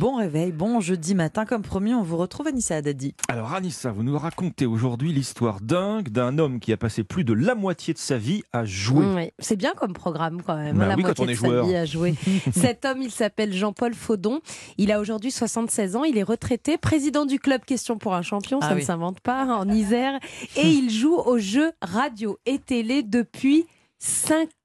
[0.00, 3.14] Bon réveil, bon jeudi matin, comme promis, on vous retrouve Anissa Haddadi.
[3.28, 7.32] Alors Anissa, vous nous racontez aujourd'hui l'histoire dingue d'un homme qui a passé plus de
[7.32, 9.04] la moitié de sa vie à jouer.
[9.16, 11.34] Oui, c'est bien comme programme quand même, Bah la oui, quand moitié on de est
[11.36, 11.66] sa joueur.
[11.66, 12.14] vie à jouer.
[12.52, 14.40] Cet homme, il s'appelle Jean-Paul Faudon.
[14.76, 18.60] Il a aujourd'hui 76 ans, il est retraité, président du club Question pour un champion,
[18.60, 18.84] ça Ah ne oui.
[18.84, 20.18] s'invente pas, en Isère.
[20.56, 23.66] Et il joue aux jeux radio et télé depuis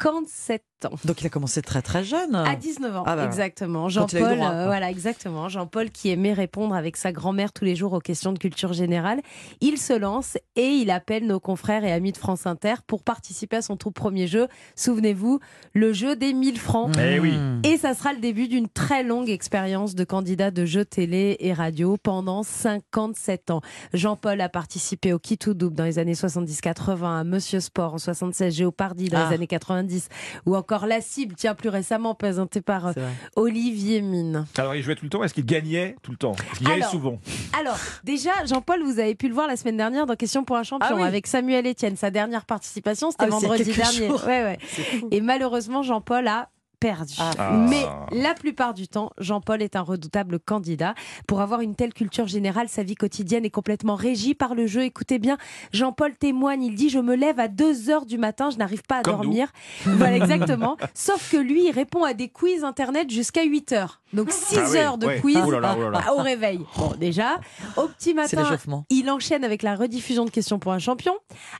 [0.00, 0.90] 57 ans.
[1.04, 2.36] Donc il a commencé très très jeune.
[2.36, 3.88] À 19 ans, Ah bah, exactement.
[3.88, 5.48] Jean-Paul, euh, voilà, exactement.
[5.48, 9.20] Jean-Paul qui aimait répondre avec sa grand-mère tous les jours aux questions de culture générale.
[9.60, 13.56] Il se lance et il appelle nos confrères et amis de France Inter pour participer
[13.56, 14.46] à son tout premier jeu.
[14.76, 15.40] Souvenez-vous,
[15.72, 16.92] le jeu des 1000 francs.
[16.96, 17.34] Eh oui.
[17.64, 21.52] Et ça sera le début d'une très longue expérience de candidat de jeux télé et
[21.52, 23.62] radio pendant 57 ans.
[23.94, 27.98] Jean-Paul a participé au Qui tout double dans les années 70-80, à Monsieur Sport en
[27.98, 29.28] 76, Géopardy dans Ah.
[29.30, 29.87] les années 90,
[30.46, 32.92] ou encore La Cible, tiens, plus récemment, présenté par euh.
[33.36, 34.46] Olivier Mine.
[34.56, 36.32] Alors il jouait tout le temps, est-ce qu'il gagnait tout le temps?
[36.32, 37.18] Est-ce qu'il gagnait Alors, souvent?
[37.58, 40.62] Alors, déjà, Jean-Paul, vous avez pu le voir la semaine dernière dans Question pour un
[40.64, 41.02] champion Ah oui.
[41.02, 41.96] avec Samuel Etienne.
[41.96, 44.08] Sa dernière participation, c'était Ah, vendredi dernier.
[44.10, 44.58] Ouais, ouais.
[45.10, 46.48] Et malheureusement, Jean-Paul a
[46.80, 47.14] perdu.
[47.18, 47.52] Ah.
[47.52, 50.94] Mais la plupart du temps, Jean-Paul est un redoutable candidat.
[51.26, 54.82] Pour avoir une telle culture générale, sa vie quotidienne est complètement régie par le jeu.
[54.82, 55.38] Écoutez bien,
[55.72, 58.98] Jean-Paul témoigne, il dit «Je me lève à 2 heures du matin, je n'arrive pas
[58.98, 59.52] à Comme dormir.»
[59.84, 60.76] Voilà, exactement.
[60.94, 64.00] Sauf que lui, il répond à des quiz Internet jusqu'à 8 heures.
[64.12, 65.20] Donc 6 Ah oui, heures de ouais.
[65.20, 66.14] quiz Oh là là, oh là là.
[66.16, 66.60] au réveil.
[66.76, 67.40] Bon, déjà.
[67.76, 68.56] Au petit matin,
[68.90, 71.14] il enchaîne avec la rediffusion de questions pour un champion.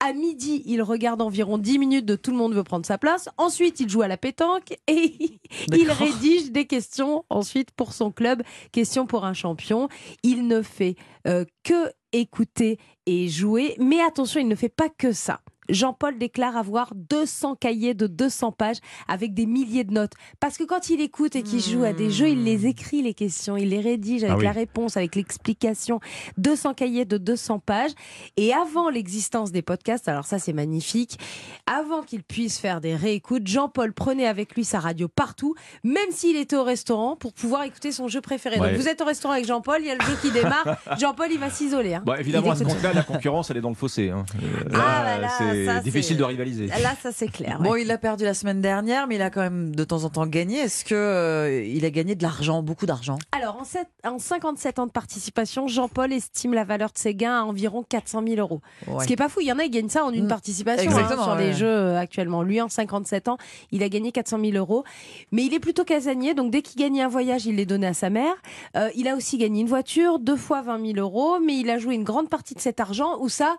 [0.00, 3.28] À midi, il regarde environ 10 minutes de Tout le monde veut prendre sa place.
[3.36, 5.38] Ensuite, il joue à la pétanque et
[5.72, 8.42] il rédige des questions ensuite pour son club.
[8.72, 9.88] Questions pour un champion.
[10.22, 13.74] Il ne fait euh, que écouter et jouer.
[13.78, 15.40] Mais attention, il ne fait pas que ça.
[15.68, 20.12] Jean-Paul déclare avoir 200 cahiers de 200 pages avec des milliers de notes.
[20.40, 23.14] Parce que quand il écoute et qu'il joue à des jeux, il les écrit les
[23.14, 24.44] questions, il les rédige avec Ah oui.
[24.44, 26.00] la réponse, avec l'explication.
[26.38, 27.92] 200 cahiers de 200 pages.
[28.36, 31.18] Et avant l'existence des podcasts, alors ça c'est magnifique,
[31.66, 36.36] avant qu'il puisse faire des réécoutes, Jean-Paul prenait avec lui sa radio partout, même s'il
[36.36, 38.58] était au restaurant, pour pouvoir écouter son jeu préféré.
[38.58, 38.70] Ouais.
[38.72, 41.28] Donc vous êtes au restaurant avec Jean-Paul, il y a le jeu qui démarre, Jean-Paul
[41.30, 41.94] il va s'isoler.
[41.94, 42.02] hein.
[42.04, 44.10] Bah, évidemment, à ce compte-là, la concurrence, elle est dans le fossé.
[44.10, 44.24] hein.
[44.42, 46.66] Euh, Ah, bah là, c'est- difficile de rivaliser.
[46.66, 47.58] Là ça c'est clair.
[47.60, 47.68] ouais.
[47.68, 50.08] Bon, il a perdu la semaine dernière, mais il a quand même de temps en
[50.10, 50.58] temps gagné.
[50.58, 53.18] Est-ce que euh, il a gagné de l'argent, beaucoup d'argent?
[53.32, 57.40] Alors, en, sept- en 57 ans de participation, Jean-Paul estime la valeur de ses gains
[57.40, 58.60] à environ 400 000 euros.
[58.86, 59.02] Ouais.
[59.02, 60.28] Ce qui est pas fou, il y en a, ils gagnent ça en une Mm.
[60.28, 61.46] participation hein, Exactement, sur ouais.
[61.46, 62.42] les jeux euh, actuellement.
[62.42, 63.36] Lui, en 57 ans,
[63.70, 64.84] il a gagné 400 000 euros.
[65.32, 67.94] Mais il est plutôt casanier, donc dès qu'il gagnait un voyage, il les donnait à
[67.94, 68.34] sa mère.
[68.76, 71.78] Euh, il a aussi gagné une voiture, deux fois 20 000 euros, mais il a
[71.78, 73.56] joué une grande partie de cet argent, où ça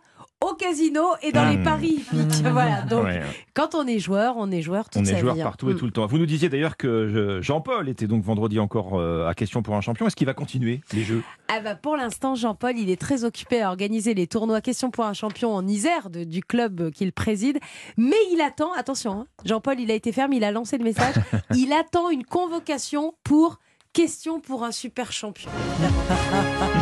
[0.50, 2.44] au casino et dans les paris hippiques.
[2.52, 2.82] Voilà.
[2.84, 3.22] Donc, Ouais.
[3.54, 5.42] quand on est joueur, on est joueur toute On sa est joueur vie.
[5.42, 5.46] hein.
[5.46, 5.78] partout et Mm.
[5.78, 6.06] tout le temps.
[6.06, 9.82] Vous nous disiez d'ailleurs que Jean-Paul était donc vendredi encore euh, à question pour un
[9.82, 10.06] champion.
[10.08, 11.24] Est-ce qu'il va continuer les jeux?
[11.48, 15.06] Ah bah pour l'instant, Jean-Paul, il est très occupé à organiser les tournois Question pour
[15.06, 17.60] un champion en Isère de- du club qu'il préside.
[17.98, 21.16] Mais il attend, attention, hein, Jean-Paul, il a été ferme, il a lancé le message.
[21.56, 23.60] il attend une convocation pour
[23.94, 25.52] Question pour un super champion.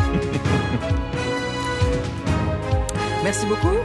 [3.24, 3.76] Merci beaucoup.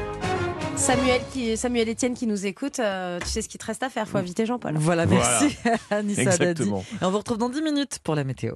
[0.75, 3.89] Samuel, qui, Samuel Etienne qui nous écoute, euh, tu sais ce qu'il te reste à
[3.89, 4.75] faire, faut inviter Jean-Paul.
[4.77, 5.57] Voilà, merci
[5.91, 6.21] Anissa Haddadi.
[6.21, 6.83] Exactement.
[7.01, 8.55] Et on vous retrouve dans 10 minutes pour la météo.